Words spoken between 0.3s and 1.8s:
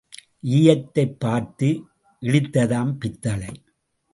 ஈயத்தைப் பார்த்து